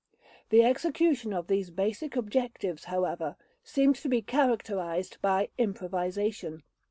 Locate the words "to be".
3.97-4.23